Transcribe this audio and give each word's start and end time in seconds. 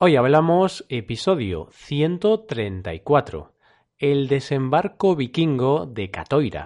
Hoy 0.00 0.14
hablamos 0.14 0.86
episodio 0.88 1.70
134, 1.72 3.52
el 3.98 4.28
desembarco 4.28 5.16
vikingo 5.16 5.86
de 5.86 6.08
Catoira. 6.12 6.62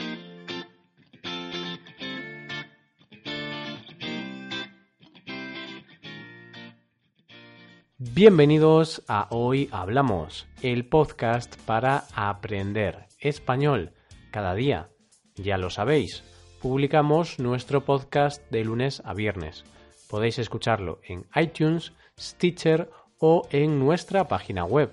Bienvenidos 7.96 9.02
a 9.08 9.28
Hoy 9.30 9.70
Hablamos, 9.72 10.46
el 10.60 10.86
podcast 10.86 11.56
para 11.64 12.04
aprender 12.14 13.06
español 13.18 13.94
cada 14.30 14.54
día. 14.54 14.90
Ya 15.36 15.56
lo 15.56 15.70
sabéis, 15.70 16.22
publicamos 16.60 17.38
nuestro 17.38 17.86
podcast 17.86 18.42
de 18.50 18.62
lunes 18.62 19.00
a 19.06 19.14
viernes. 19.14 19.64
Podéis 20.10 20.38
escucharlo 20.38 21.00
en 21.04 21.24
iTunes, 21.34 21.94
Stitcher 22.20 22.90
o 23.24 23.46
en 23.50 23.78
nuestra 23.78 24.26
página 24.26 24.64
web 24.64 24.90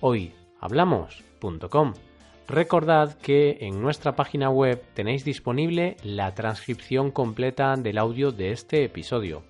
hoyhablamos.com. 0.00 1.94
Recordad 2.48 3.14
que 3.14 3.58
en 3.60 3.80
nuestra 3.80 4.16
página 4.16 4.50
web 4.50 4.82
tenéis 4.92 5.24
disponible 5.24 5.96
la 6.02 6.34
transcripción 6.34 7.12
completa 7.12 7.76
del 7.76 7.98
audio 7.98 8.32
de 8.32 8.50
este 8.50 8.82
episodio. 8.82 9.44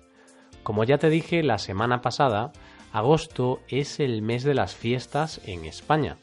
Como 0.61 0.83
ya 0.83 0.99
te 0.99 1.09
dije 1.09 1.41
la 1.41 1.57
semana 1.57 2.01
pasada, 2.03 2.51
agosto 2.93 3.59
es 3.67 3.99
el 3.99 4.21
mes 4.21 4.43
de 4.43 4.53
las 4.53 4.75
fiestas 4.75 5.41
en 5.45 5.65
España. 5.65 6.17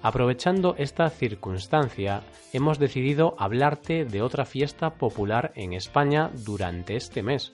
Aprovechando 0.00 0.76
esta 0.78 1.10
circunstancia, 1.10 2.22
hemos 2.54 2.78
decidido 2.78 3.34
hablarte 3.38 4.06
de 4.06 4.22
otra 4.22 4.46
fiesta 4.46 4.94
popular 4.94 5.52
en 5.56 5.74
España 5.74 6.30
durante 6.46 6.96
este 6.96 7.22
mes, 7.22 7.52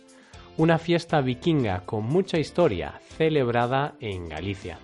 una 0.60 0.76
fiesta 0.76 1.22
vikinga 1.22 1.86
con 1.86 2.04
mucha 2.04 2.36
historia 2.36 3.00
celebrada 3.16 3.94
en 3.98 4.28
Galicia. 4.28 4.78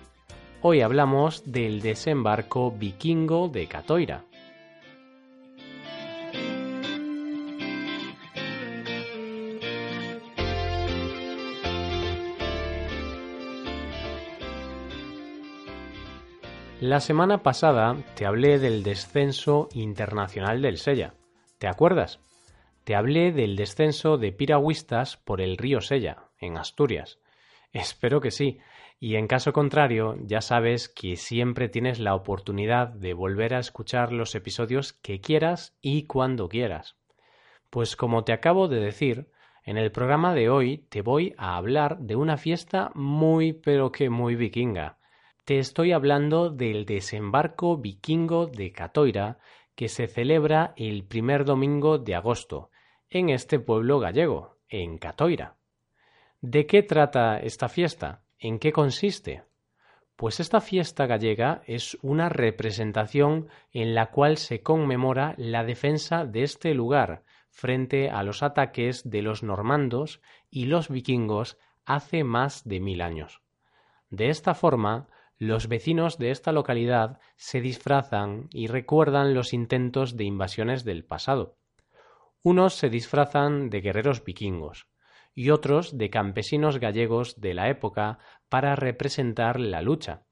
Hoy 0.63 0.81
hablamos 0.81 1.43
del 1.45 1.83
desembarco 1.83 2.71
vikingo 2.71 3.47
de 3.47 3.67
Catoira. 3.67 4.23
La 16.81 16.99
semana 17.01 17.43
pasada 17.43 17.95
te 18.15 18.25
hablé 18.25 18.57
del 18.57 18.81
descenso 18.81 19.69
internacional 19.73 20.63
del 20.63 20.79
Sella. 20.79 21.13
¿Te 21.59 21.67
acuerdas? 21.67 22.19
Te 22.87 22.95
hablé 22.95 23.33
del 23.33 23.57
descenso 23.57 24.17
de 24.17 24.31
piragüistas 24.31 25.17
por 25.17 25.41
el 25.41 25.57
río 25.57 25.81
Sella, 25.81 26.29
en 26.39 26.55
Asturias. 26.55 27.19
Espero 27.73 28.21
que 28.21 28.31
sí, 28.31 28.59
y 28.97 29.15
en 29.15 29.27
caso 29.27 29.51
contrario, 29.51 30.15
ya 30.21 30.39
sabes 30.39 30.87
que 30.87 31.17
siempre 31.17 31.67
tienes 31.67 31.99
la 31.99 32.15
oportunidad 32.15 32.87
de 32.87 33.13
volver 33.13 33.55
a 33.55 33.59
escuchar 33.59 34.13
los 34.13 34.35
episodios 34.35 34.93
que 34.93 35.19
quieras 35.19 35.77
y 35.81 36.03
cuando 36.03 36.47
quieras. 36.47 36.95
Pues 37.69 37.97
como 37.97 38.23
te 38.23 38.31
acabo 38.31 38.69
de 38.69 38.79
decir, 38.79 39.31
en 39.65 39.75
el 39.75 39.91
programa 39.91 40.33
de 40.33 40.49
hoy 40.49 40.85
te 40.87 41.01
voy 41.01 41.35
a 41.37 41.57
hablar 41.57 41.97
de 41.99 42.15
una 42.15 42.37
fiesta 42.37 42.91
muy 42.95 43.51
pero 43.51 43.91
que 43.91 44.09
muy 44.09 44.37
vikinga. 44.37 44.97
Te 45.43 45.59
estoy 45.59 45.91
hablando 45.91 46.51
del 46.51 46.85
desembarco 46.85 47.75
vikingo 47.75 48.47
de 48.47 48.71
Catoira 48.71 49.39
que 49.75 49.89
se 49.89 50.07
celebra 50.07 50.73
el 50.77 51.03
primer 51.03 51.43
domingo 51.43 51.97
de 51.97 52.15
agosto 52.15 52.69
en 53.09 53.29
este 53.29 53.59
pueblo 53.59 53.99
gallego, 53.99 54.57
en 54.69 54.97
Catoira. 54.97 55.57
¿De 56.41 56.65
qué 56.65 56.83
trata 56.83 57.39
esta 57.39 57.69
fiesta? 57.69 58.23
¿En 58.37 58.59
qué 58.59 58.71
consiste? 58.71 59.43
Pues 60.15 60.39
esta 60.39 60.61
fiesta 60.61 61.05
gallega 61.05 61.61
es 61.65 61.97
una 62.01 62.29
representación 62.29 63.49
en 63.71 63.93
la 63.93 64.07
cual 64.07 64.37
se 64.37 64.61
conmemora 64.61 65.35
la 65.37 65.63
defensa 65.63 66.25
de 66.25 66.43
este 66.43 66.73
lugar 66.73 67.23
frente 67.49 68.09
a 68.09 68.23
los 68.23 68.43
ataques 68.43 69.09
de 69.09 69.21
los 69.21 69.43
normandos 69.43 70.21
y 70.49 70.65
los 70.65 70.89
vikingos 70.89 71.57
hace 71.85 72.23
más 72.23 72.67
de 72.67 72.79
mil 72.79 73.01
años. 73.01 73.41
De 74.09 74.29
esta 74.29 74.53
forma, 74.53 75.07
los 75.37 75.67
vecinos 75.67 76.17
de 76.17 76.31
esta 76.31 76.51
localidad 76.51 77.19
se 77.35 77.61
disfrazan 77.61 78.47
y 78.51 78.67
recuerdan 78.67 79.33
los 79.33 79.53
intentos 79.53 80.17
de 80.17 80.23
invasiones 80.23 80.83
del 80.83 81.05
pasado. 81.05 81.57
Unos 82.49 82.75
se 82.75 82.89
disfrazan 82.89 83.69
de 83.69 83.81
guerreros 83.81 84.23
vikingos 84.23 84.87
y 85.35 85.49
otros 85.49 85.97
de 85.97 86.09
campesinos 86.09 86.79
gallegos 86.79 87.41
de 87.41 87.53
la 87.53 87.67
época 87.67 88.19
para 88.47 88.77
representar 88.77 89.59
la 89.59 89.81
lucha. 89.81 90.23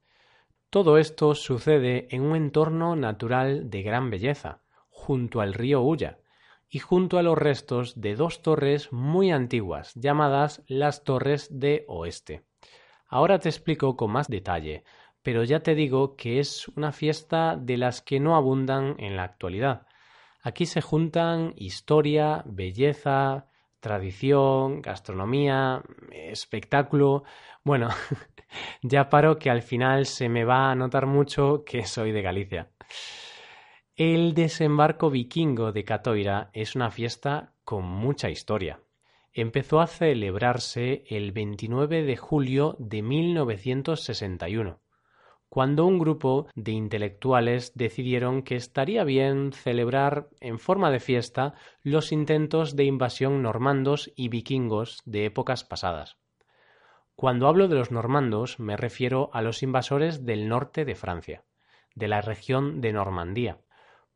Todo 0.70 0.98
esto 0.98 1.36
sucede 1.36 2.08
en 2.12 2.22
un 2.22 2.38
entorno 2.38 2.96
natural 2.96 3.70
de 3.70 3.82
gran 3.82 4.12
belleza, 4.12 4.62
junto 4.88 5.42
al 5.42 5.54
río 5.54 5.82
Ulla, 5.82 6.20
y 6.70 6.80
junto 6.80 7.18
a 7.18 7.22
los 7.22 7.38
restos 7.38 8.00
de 8.00 8.16
dos 8.16 8.42
torres 8.42 8.94
muy 8.94 9.32
antiguas 9.32 9.94
llamadas 9.96 10.64
las 10.68 11.04
Torres 11.04 11.50
de 11.52 11.84
Oeste. 11.90 12.46
Ahora 13.08 13.40
te 13.40 13.50
explico 13.50 13.98
con 13.98 14.12
más 14.12 14.30
detalle, 14.30 14.86
pero 15.22 15.44
ya 15.44 15.60
te 15.60 15.76
digo 15.76 16.16
que 16.16 16.40
es 16.40 16.70
una 16.78 16.94
fiesta 16.94 17.58
de 17.58 17.76
las 17.76 18.02
que 18.02 18.22
no 18.22 18.38
abundan 18.38 18.96
en 19.00 19.18
la 19.18 19.24
actualidad, 19.24 19.86
Aquí 20.46 20.68
se 20.68 20.80
juntan 20.80 21.56
historia, 21.58 22.44
belleza, 22.46 23.48
tradición, 23.80 24.84
gastronomía, 24.84 25.82
espectáculo. 26.12 27.24
Bueno, 27.64 27.90
ya 28.84 29.10
paro 29.10 29.40
que 29.40 29.50
al 29.50 29.64
final 29.64 30.06
se 30.06 30.30
me 30.30 30.46
va 30.46 30.70
a 30.70 30.76
notar 30.76 31.08
mucho 31.08 31.64
que 31.66 31.88
soy 31.88 32.12
de 32.12 32.22
Galicia. 32.22 32.70
El 33.96 34.36
desembarco 34.36 35.10
vikingo 35.10 35.72
de 35.72 35.84
Catoira 35.84 36.52
es 36.54 36.76
una 36.76 36.92
fiesta 36.92 37.54
con 37.64 37.84
mucha 37.84 38.30
historia. 38.30 38.82
Empezó 39.34 39.82
a 39.82 39.88
celebrarse 39.88 41.06
el 41.10 41.32
29 41.32 42.04
de 42.04 42.18
julio 42.18 42.76
de 42.78 43.02
1961 43.02 44.85
cuando 45.56 45.86
un 45.86 46.00
grupo 46.00 46.48
de 46.54 46.74
intelectuales 46.74 47.72
decidieron 47.76 48.44
que 48.44 48.58
estaría 48.58 49.06
bien 49.06 49.54
celebrar 49.54 50.28
en 50.42 50.60
forma 50.60 50.92
de 50.92 51.00
fiesta 51.00 51.54
los 51.82 52.12
intentos 52.12 52.76
de 52.76 52.84
invasión 52.84 53.42
normandos 53.42 54.12
y 54.18 54.28
vikingos 54.28 55.02
de 55.06 55.24
épocas 55.24 55.64
pasadas. 55.64 56.18
Cuando 57.16 57.48
hablo 57.48 57.70
de 57.70 57.76
los 57.76 57.90
normandos 57.90 58.60
me 58.60 58.76
refiero 58.76 59.30
a 59.32 59.42
los 59.42 59.64
invasores 59.64 60.26
del 60.26 60.50
norte 60.50 60.84
de 60.84 60.96
Francia, 60.96 61.46
de 61.94 62.10
la 62.10 62.20
región 62.20 62.82
de 62.82 62.92
Normandía. 62.92 63.62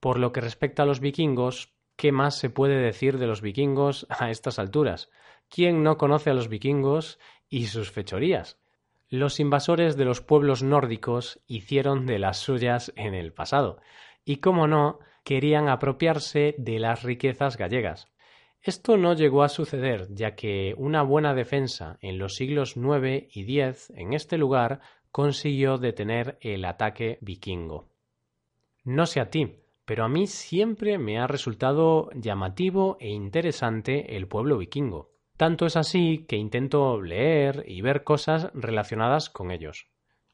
Por 0.02 0.20
lo 0.20 0.34
que 0.34 0.42
respecta 0.42 0.84
a 0.84 0.86
los 0.86 1.00
vikingos, 1.00 1.74
¿qué 1.96 2.12
más 2.12 2.38
se 2.38 2.50
puede 2.50 2.82
decir 2.82 3.18
de 3.18 3.28
los 3.28 3.42
vikingos 3.42 4.08
a 4.10 4.30
estas 4.30 4.60
alturas? 4.60 5.10
¿Quién 5.48 5.84
no 5.84 5.98
conoce 5.98 6.32
a 6.32 6.34
los 6.34 6.50
vikingos 6.50 7.18
y 7.48 7.68
sus 7.68 7.92
fechorías? 7.92 8.60
Los 9.09 9.40
invasores 9.40 9.97
de 9.97 10.06
los 10.06 10.22
pueblos 10.22 10.62
nórdicos 10.62 11.40
hicieron 11.47 12.06
de 12.06 12.20
las 12.20 12.38
suyas 12.38 12.94
en 12.96 13.16
el 13.16 13.34
pasado, 13.34 13.81
y 14.24 14.38
como 14.38 14.68
no, 14.68 15.00
querían 15.24 15.68
apropiarse 15.68 16.53
de 16.59 16.78
las 16.78 17.02
riquezas 17.02 17.58
gallegas. 17.58 18.08
Esto 18.62 18.97
no 18.97 19.14
llegó 19.14 19.42
a 19.42 19.50
suceder, 19.50 20.09
ya 20.12 20.36
que 20.36 20.75
una 20.78 21.02
buena 21.02 21.34
defensa 21.34 21.97
en 22.02 22.20
los 22.20 22.36
siglos 22.36 22.75
IX 22.75 23.36
y 23.36 23.59
X 23.59 23.92
en 23.96 24.14
este 24.14 24.38
lugar 24.38 24.80
consiguió 25.12 25.80
detener 25.80 26.38
el 26.41 26.64
ataque 26.64 27.18
vikingo. 27.22 27.90
No 28.84 29.08
sé 29.08 29.22
a 29.22 29.31
ti, 29.31 29.56
pero 29.86 30.03
a 30.03 30.08
mí 30.09 30.28
siempre 30.28 31.00
me 31.00 31.18
ha 31.18 31.26
resultado 31.26 32.12
llamativo 32.14 32.97
e 33.00 33.09
interesante 33.09 34.18
el 34.18 34.28
pueblo 34.28 34.59
vikingo. 34.59 35.09
Tanto 35.40 35.66
es 35.66 35.78
así 35.78 36.26
que 36.28 36.36
intento 36.36 37.02
leer 37.02 37.64
y 37.66 37.80
ver 37.80 38.04
cosas 38.04 38.52
relacionadas 38.54 39.30
con 39.30 39.52
ellos. 39.52 39.88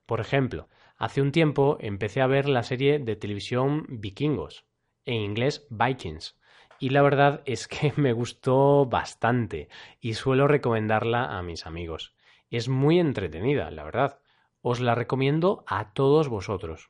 Por 0.07 0.19
ejemplo, 0.19 0.67
hace 0.97 1.21
un 1.21 1.31
tiempo 1.31 1.77
empecé 1.79 2.21
a 2.21 2.27
ver 2.27 2.49
la 2.49 2.63
serie 2.63 2.97
de 2.97 3.15
televisión 3.15 3.85
Vikingos, 3.87 4.65
en 5.05 5.21
inglés 5.21 5.67
Vikings, 5.69 6.39
y 6.79 6.89
la 6.89 7.03
verdad 7.03 7.43
es 7.45 7.67
que 7.67 7.93
me 7.97 8.13
gustó 8.13 8.87
bastante 8.87 9.69
y 10.01 10.15
suelo 10.15 10.47
recomendarla 10.47 11.37
a 11.37 11.43
mis 11.43 11.67
amigos. 11.67 12.15
Es 12.49 12.67
muy 12.67 12.99
entretenida, 12.99 13.69
la 13.69 13.83
verdad. 13.83 14.17
Os 14.63 14.79
la 14.79 14.95
recomiendo 14.95 15.63
a 15.67 15.93
todos 15.93 16.29
vosotros. 16.29 16.89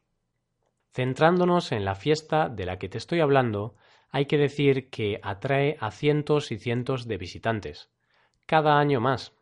Centrándonos 0.94 1.74
en 1.74 1.84
la 1.84 1.96
fiesta 1.96 2.48
de 2.48 2.66
la 2.66 2.80
que 2.80 2.88
te 2.88 2.98
estoy 2.98 3.20
hablando, 3.20 3.76
hay 4.10 4.26
que 4.26 4.38
decir 4.38 4.90
que 4.90 5.20
atrae 5.22 5.76
a 5.82 5.92
cientos 5.92 6.54
y 6.54 6.60
cientos 6.60 7.10
de 7.10 7.18
visitantes 7.18 7.90
cada 8.46 8.80
año 8.80 9.00
más. 9.00 9.34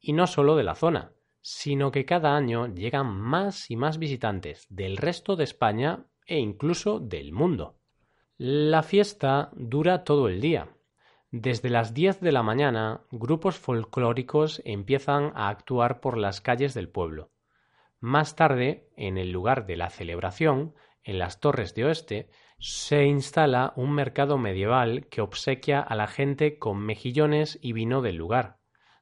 Y 0.00 0.12
no 0.12 0.26
solo 0.26 0.56
de 0.56 0.64
la 0.64 0.74
zona, 0.74 1.12
sino 1.40 1.90
que 1.90 2.04
cada 2.04 2.36
año 2.36 2.72
llegan 2.72 3.06
más 3.06 3.70
y 3.70 3.76
más 3.76 3.98
visitantes 3.98 4.66
del 4.70 4.96
resto 4.96 5.36
de 5.36 5.44
España 5.44 6.06
e 6.26 6.38
incluso 6.38 7.00
del 7.00 7.32
mundo. 7.32 7.76
La 8.38 8.82
fiesta 8.82 9.50
dura 9.54 10.04
todo 10.04 10.28
el 10.28 10.40
día. 10.40 10.68
Desde 11.30 11.70
las 11.70 11.94
10 11.94 12.20
de 12.20 12.32
la 12.32 12.42
mañana, 12.42 13.02
grupos 13.10 13.58
folclóricos 13.58 14.60
empiezan 14.64 15.32
a 15.34 15.48
actuar 15.48 16.00
por 16.00 16.18
las 16.18 16.40
calles 16.40 16.74
del 16.74 16.88
pueblo. 16.88 17.30
Más 18.00 18.36
tarde, 18.36 18.90
en 18.96 19.16
el 19.16 19.30
lugar 19.30 19.64
de 19.66 19.76
la 19.76 19.88
celebración, 19.88 20.74
en 21.04 21.18
las 21.18 21.40
Torres 21.40 21.74
de 21.74 21.84
Oeste, 21.84 22.30
se 22.62 23.06
instala 23.06 23.72
un 23.74 23.92
mercado 23.92 24.38
medieval 24.38 25.08
que 25.08 25.20
obsequia 25.20 25.80
a 25.80 25.96
la 25.96 26.06
gente 26.06 26.60
con 26.60 26.78
mejillones 26.78 27.58
y 27.60 27.72
vino 27.72 28.02
del 28.02 28.14
lugar. 28.14 28.58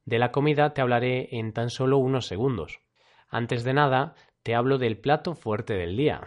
De 0.07 0.19
la 0.19 0.33
comida 0.33 0.73
te 0.73 0.81
hablaré 0.81 1.29
en 1.33 1.53
tan 1.53 1.69
solo 1.69 1.99
unos 1.99 2.27
segundos. 2.27 2.81
Antes 3.29 3.63
de 3.63 3.75
nada, 3.75 4.15
te 4.43 4.55
hablo 4.55 4.79
del 4.79 4.97
plato 4.97 5.35
fuerte 5.35 5.75
del 5.75 5.95
día. 5.99 6.23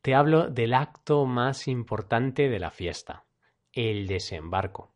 Te 0.00 0.14
hablo 0.14 0.48
del 0.48 0.72
acto 0.72 1.26
más 1.26 1.68
importante 1.68 2.48
de 2.48 2.58
la 2.58 2.70
fiesta, 2.70 3.26
el 3.72 4.06
desembarco. 4.06 4.94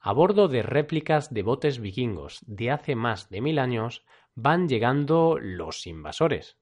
A 0.00 0.12
bordo 0.12 0.48
de 0.48 0.62
réplicas 0.62 1.32
de 1.32 1.44
botes 1.44 1.78
vikingos 1.78 2.40
de 2.48 2.72
hace 2.72 2.96
más 2.96 3.30
de 3.30 3.40
mil 3.40 3.60
años, 3.60 4.04
van 4.34 4.68
llegando 4.68 5.38
los 5.40 5.86
invasores. 5.86 6.59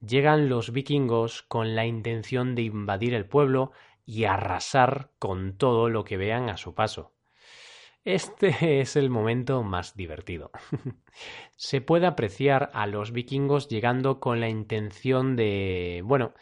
Llegan 0.00 0.48
los 0.48 0.72
vikingos 0.72 1.42
con 1.42 1.74
la 1.74 1.86
intención 1.86 2.54
de 2.54 2.62
invadir 2.62 3.14
el 3.14 3.26
pueblo 3.26 3.72
y 4.06 4.24
arrasar 4.24 5.10
con 5.18 5.58
todo 5.58 5.88
lo 5.88 6.04
que 6.04 6.16
vean 6.16 6.48
a 6.48 6.56
su 6.56 6.74
paso. 6.74 7.12
Este 8.04 8.54
es 8.80 8.96
el 8.96 9.10
momento 9.10 9.62
más 9.62 9.96
divertido. 9.96 10.50
Se 11.56 11.80
puede 11.80 12.06
apreciar 12.06 12.70
a 12.72 12.86
los 12.86 13.12
vikingos 13.12 13.68
llegando 13.68 14.20
con 14.20 14.40
la 14.40 14.48
intención 14.48 15.36
de... 15.36 16.02
bueno, 16.04 16.32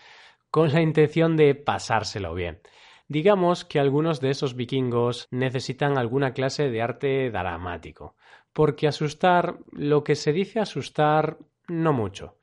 con 0.50 0.72
la 0.72 0.80
intención 0.80 1.36
de 1.36 1.54
pasárselo 1.54 2.34
bien. 2.34 2.60
Digamos 3.08 3.64
que 3.64 3.78
algunos 3.78 4.20
de 4.20 4.30
esos 4.30 4.54
vikingos 4.54 5.28
necesitan 5.30 5.96
alguna 5.96 6.34
clase 6.34 6.70
de 6.70 6.82
arte 6.82 7.30
dramático, 7.30 8.16
porque 8.52 8.88
asustar, 8.88 9.58
lo 9.70 10.02
que 10.02 10.14
se 10.14 10.32
dice 10.32 10.60
asustar, 10.60 11.38
no 11.68 11.92
mucho. 11.92 12.35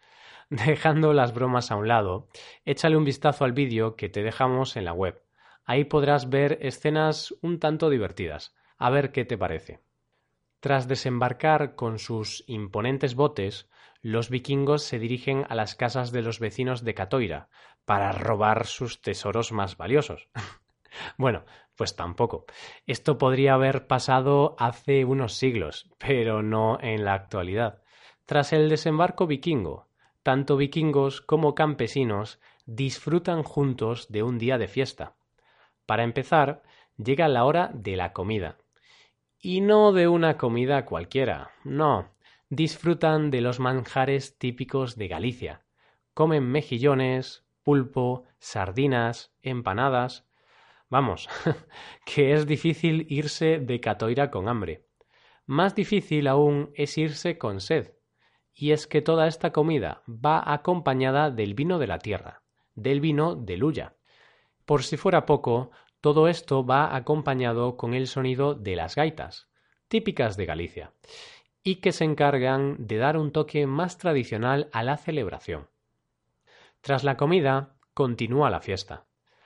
Dejando 0.66 1.14
las 1.14 1.34
bromas 1.34 1.72
a 1.72 1.76
un 1.76 1.88
lado, 1.88 2.28
échale 2.64 2.96
un 2.96 3.06
vistazo 3.06 3.44
al 3.44 3.54
vídeo 3.54 3.96
que 3.96 4.08
te 4.08 4.22
dejamos 4.22 4.76
en 4.78 4.86
la 4.86 4.94
web. 4.94 5.24
Ahí 5.66 5.84
podrás 5.84 6.30
ver 6.30 6.60
escenas 6.62 7.34
un 7.42 7.60
tanto 7.60 7.90
divertidas. 7.90 8.54
A 8.78 8.92
ver 8.92 9.12
qué 9.12 9.26
te 9.26 9.36
parece. 9.36 9.80
Tras 10.60 10.88
desembarcar 10.88 11.74
con 11.74 11.98
sus 11.98 12.44
imponentes 12.46 13.16
botes, 13.16 13.68
los 14.04 14.30
vikingos 14.30 14.84
se 14.84 15.00
dirigen 15.00 15.44
a 15.50 15.56
las 15.56 15.74
casas 15.74 16.12
de 16.12 16.22
los 16.22 16.40
vecinos 16.40 16.84
de 16.84 16.94
Catoira 16.94 17.50
para 17.84 18.12
robar 18.12 18.68
sus 18.68 19.02
tesoros 19.02 19.52
más 19.52 19.76
valiosos. 19.76 20.30
bueno, 21.18 21.46
pues 21.76 21.96
tampoco. 21.96 22.46
Esto 22.86 23.18
podría 23.18 23.56
haber 23.56 23.88
pasado 23.88 24.56
hace 24.60 25.04
unos 25.04 25.34
siglos, 25.34 25.90
pero 25.98 26.44
no 26.44 26.78
en 26.80 27.06
la 27.06 27.16
actualidad. 27.16 27.82
Tras 28.28 28.54
el 28.54 28.70
desembarco 28.70 29.26
vikingo, 29.26 29.88
tanto 30.24 30.58
vikingos 30.58 31.22
como 31.22 31.54
campesinos 31.54 32.40
disfrutan 32.66 33.44
juntos 33.44 34.10
de 34.10 34.24
un 34.24 34.40
día 34.40 34.58
de 34.58 34.68
fiesta. 34.68 35.16
Para 35.86 36.04
empezar, 36.04 36.64
llega 36.98 37.28
la 37.28 37.44
hora 37.46 37.72
de 37.74 37.98
la 37.98 38.14
comida. 38.14 38.58
Y 39.40 39.60
no 39.60 39.92
de 39.92 40.08
una 40.08 40.38
comida 40.38 40.86
cualquiera, 40.86 41.52
no, 41.66 42.14
disfrutan 42.50 43.30
de 43.30 43.42
los 43.42 43.60
manjares 43.60 44.38
típicos 44.38 44.96
de 44.96 45.10
Galicia. 45.10 45.66
Comen 46.14 46.44
mejillones, 46.50 47.44
pulpo, 47.64 48.24
sardinas, 48.40 49.34
empanadas. 49.42 50.26
Vamos, 50.90 51.28
que 52.06 52.34
es 52.34 52.46
difícil 52.46 53.06
irse 53.10 53.60
de 53.60 53.82
Catoira 53.82 54.32
con 54.32 54.48
hambre. 54.48 54.86
Más 55.46 55.76
difícil 55.76 56.28
aún 56.28 56.72
es 56.76 56.98
irse 56.98 57.38
con 57.38 57.60
sed. 57.60 57.92
Y 58.54 58.72
es 58.72 58.88
que 58.88 59.02
toda 59.02 59.28
esta 59.28 59.52
comida 59.52 60.04
va 60.08 60.44
acompañada 60.54 61.32
del 61.32 61.54
vino 61.54 61.80
de 61.80 61.88
la 61.88 62.00
tierra, 62.00 62.44
del 62.76 63.02
vino 63.02 63.36
de 63.36 63.58
Luya. 63.58 63.96
Por 64.66 64.84
si 64.84 64.98
fuera 64.98 65.26
poco, 65.26 65.72
todo 66.02 66.28
esto 66.28 66.66
va 66.66 66.96
acompañado 66.96 67.78
con 67.78 67.94
el 67.94 68.08
sonido 68.08 68.56
de 68.56 68.76
las 68.76 68.96
gaitas, 68.96 69.48
típicas 69.88 70.38
de 70.38 70.46
Galicia 70.46 70.92
y 71.64 71.76
que 71.76 71.94
se 71.94 72.04
encargan 72.04 72.76
de 72.80 72.98
dar 72.98 73.18
un 73.18 73.32
toque 73.32 73.66
más 73.66 73.98
tradicional 73.98 74.70
a 74.74 74.84
la 74.84 74.98
celebración. 74.98 75.70
Tras 76.82 77.06
la 77.06 77.16
comida, 77.16 77.78
continúa 77.94 78.50
la 78.50 78.60
fiesta. 78.60 79.06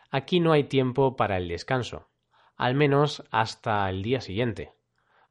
Aquí 0.09 0.39
no 0.39 0.51
hay 0.51 0.63
tiempo 0.63 1.15
para 1.15 1.37
el 1.37 1.47
descanso, 1.47 2.09
al 2.55 2.73
menos 2.73 3.23
hasta 3.29 3.87
el 3.89 4.01
día 4.01 4.19
siguiente. 4.19 4.73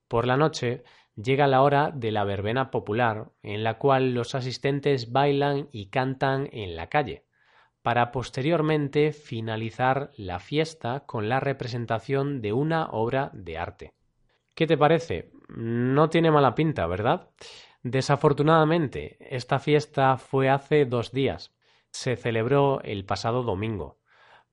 Por 0.06 0.26
la 0.26 0.37
noche 0.37 0.84
llega 1.16 1.46
la 1.46 1.62
hora 1.62 1.90
de 1.94 2.12
la 2.12 2.24
verbena 2.24 2.70
popular, 2.70 3.30
en 3.42 3.64
la 3.64 3.78
cual 3.78 4.14
los 4.14 4.34
asistentes 4.34 5.12
bailan 5.12 5.68
y 5.72 5.86
cantan 5.86 6.48
en 6.52 6.76
la 6.76 6.88
calle, 6.88 7.24
para 7.82 8.12
posteriormente 8.12 9.12
finalizar 9.12 10.10
la 10.16 10.38
fiesta 10.38 11.04
con 11.06 11.28
la 11.28 11.40
representación 11.40 12.42
de 12.42 12.52
una 12.52 12.86
obra 12.90 13.30
de 13.32 13.58
arte. 13.58 13.94
¿Qué 14.54 14.66
te 14.66 14.76
parece? 14.76 15.30
No 15.48 16.08
tiene 16.10 16.30
mala 16.30 16.54
pinta, 16.54 16.86
¿verdad? 16.86 17.30
Desafortunadamente, 17.82 19.16
esta 19.20 19.58
fiesta 19.58 20.16
fue 20.16 20.48
hace 20.48 20.86
dos 20.86 21.12
días. 21.12 21.54
Se 21.90 22.16
celebró 22.16 22.80
el 22.82 23.04
pasado 23.04 23.42
domingo, 23.42 23.95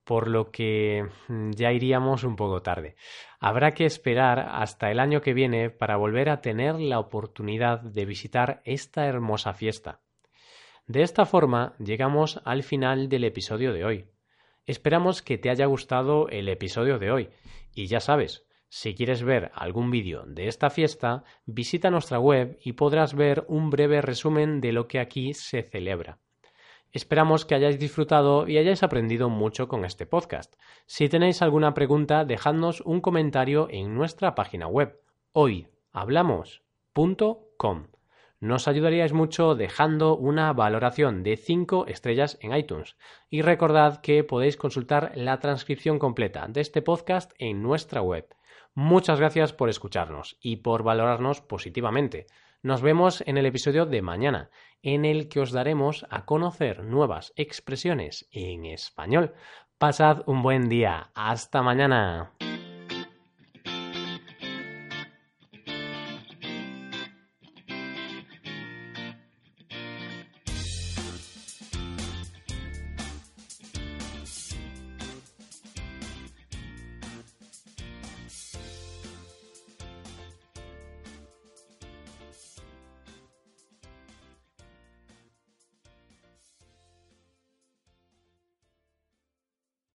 por 0.04 0.28
lo 0.28 0.52
que 0.52 1.08
mm, 1.28 1.52
ya 1.52 1.72
iríamos 1.72 2.24
un 2.24 2.36
poco 2.36 2.62
tarde. 2.62 2.96
Habrá 3.40 3.72
que 3.72 3.86
esperar 3.86 4.40
hasta 4.40 4.92
el 4.92 5.00
año 5.00 5.22
que 5.22 5.34
viene 5.34 5.70
para 5.70 5.98
volver 5.98 6.30
a 6.30 6.42
tener 6.42 6.80
la 6.80 7.00
oportunidad 7.00 7.82
de 7.82 8.06
visitar 8.06 8.62
esta 8.66 9.06
hermosa 9.06 9.54
fiesta. 9.54 10.02
De 10.86 11.02
esta 11.02 11.26
forma 11.26 11.76
llegamos 11.80 12.42
al 12.44 12.64
final 12.64 13.08
del 13.08 13.24
episodio 13.24 13.74
de 13.74 13.86
hoy. 13.86 14.06
Esperamos 14.66 15.22
que 15.22 15.38
te 15.38 15.50
haya 15.50 15.66
gustado 15.66 16.28
el 16.30 16.50
episodio 16.50 17.00
de 17.00 17.12
hoy 17.12 17.30
y 17.74 17.88
ya 17.88 18.00
sabes, 18.00 18.46
si 18.70 18.96
quieres 18.96 19.24
ver 19.24 19.52
algún 19.54 19.92
vídeo 19.92 20.24
de 20.26 20.48
esta 20.48 20.70
fiesta, 20.70 21.24
visita 21.46 21.92
nuestra 21.92 22.20
web 22.20 22.58
y 22.64 22.74
podrás 22.74 23.14
ver 23.14 23.46
un 23.48 23.70
breve 23.70 24.02
resumen 24.02 24.62
de 24.62 24.72
lo 24.72 24.88
que 24.88 25.00
aquí 25.00 25.34
se 25.34 25.64
celebra. 25.64 26.20
Esperamos 26.94 27.44
que 27.44 27.56
hayáis 27.56 27.80
disfrutado 27.80 28.48
y 28.48 28.58
hayáis 28.58 28.84
aprendido 28.84 29.28
mucho 29.28 29.68
con 29.68 29.84
este 29.84 30.06
podcast. 30.06 30.56
Si 30.86 31.10
tenéis 31.10 31.42
alguna 31.42 31.74
pregunta, 31.74 32.24
dejadnos 32.24 32.80
un 32.82 33.02
comentario 33.02 33.68
en 33.70 33.96
nuestra 33.96 34.36
página 34.36 34.68
web 34.68 35.02
hoyhablamos.com. 35.34 37.88
Nos 38.40 38.68
ayudaríais 38.68 39.12
mucho 39.12 39.56
dejando 39.56 40.16
una 40.16 40.54
valoración 40.54 41.24
de 41.24 41.36
5 41.36 41.88
estrellas 41.88 42.38
en 42.42 42.56
iTunes. 42.56 42.96
Y 43.30 43.42
recordad 43.42 44.00
que 44.02 44.24
podéis 44.24 44.56
consultar 44.56 45.12
la 45.16 45.40
transcripción 45.40 46.00
completa 46.00 46.48
de 46.48 46.62
este 46.62 46.82
podcast 46.82 47.34
en 47.40 47.62
nuestra 47.64 48.02
web 48.02 48.34
Muchas 48.76 49.20
gracias 49.20 49.54
por 49.54 49.70
escucharnos 49.70 50.36
y 50.42 50.58
por 50.58 50.82
valorarnos 50.82 51.42
positivamente. 51.42 52.26
Nos 52.64 52.82
vemos 52.82 53.22
en 53.28 53.38
el 53.38 53.46
episodio 53.46 53.86
de 53.86 54.02
mañana, 54.02 54.50
en 54.84 55.06
el 55.06 55.30
que 55.30 55.40
os 55.40 55.52
daremos 55.52 56.06
a 56.12 56.26
conocer 56.26 56.84
nuevas 56.84 57.34
expresiones 57.36 58.28
en 58.32 58.66
español. 58.66 59.34
Pasad 59.80 60.22
un 60.28 60.44
buen 60.44 60.70
día. 60.70 61.10
Hasta 61.16 61.64
mañana. 61.64 62.34